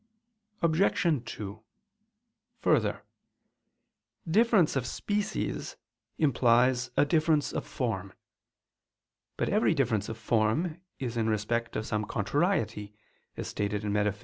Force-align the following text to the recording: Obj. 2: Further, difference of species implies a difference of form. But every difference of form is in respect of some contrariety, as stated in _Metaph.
Obj. 0.63 1.23
2: 1.25 1.63
Further, 2.57 3.03
difference 4.27 4.75
of 4.75 4.87
species 4.87 5.77
implies 6.17 6.89
a 6.97 7.05
difference 7.05 7.53
of 7.53 7.67
form. 7.67 8.11
But 9.37 9.49
every 9.49 9.75
difference 9.75 10.09
of 10.09 10.17
form 10.17 10.81
is 10.97 11.17
in 11.17 11.29
respect 11.29 11.75
of 11.75 11.85
some 11.85 12.05
contrariety, 12.05 12.95
as 13.37 13.47
stated 13.47 13.83
in 13.83 13.91
_Metaph. 13.93 14.17